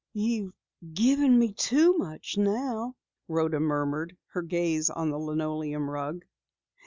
"You've 0.15 0.53
given 0.95 1.37
me 1.37 1.53
too 1.53 1.95
much 1.95 2.35
now," 2.35 2.95
Rhoda 3.27 3.59
murmured, 3.59 4.17
her 4.29 4.41
gaze 4.41 4.89
on 4.89 5.11
the 5.11 5.19
linoleum 5.19 5.91
rug. 5.91 6.25